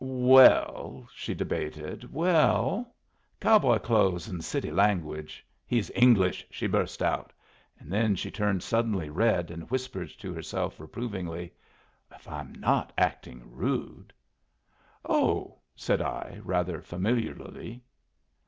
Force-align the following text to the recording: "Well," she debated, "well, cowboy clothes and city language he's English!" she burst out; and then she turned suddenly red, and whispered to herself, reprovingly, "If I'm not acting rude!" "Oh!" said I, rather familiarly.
"Well," 0.03 1.07
she 1.13 1.35
debated, 1.35 2.11
"well, 2.11 2.95
cowboy 3.39 3.77
clothes 3.77 4.27
and 4.27 4.43
city 4.43 4.71
language 4.71 5.45
he's 5.67 5.91
English!" 5.93 6.43
she 6.49 6.65
burst 6.65 7.03
out; 7.03 7.31
and 7.77 7.93
then 7.93 8.15
she 8.15 8.31
turned 8.31 8.63
suddenly 8.63 9.11
red, 9.11 9.51
and 9.51 9.69
whispered 9.69 10.09
to 10.17 10.33
herself, 10.33 10.79
reprovingly, 10.79 11.53
"If 12.15 12.27
I'm 12.27 12.51
not 12.55 12.91
acting 12.97 13.43
rude!" 13.55 14.11
"Oh!" 15.05 15.59
said 15.75 16.01
I, 16.01 16.41
rather 16.43 16.81
familiarly. 16.81 17.83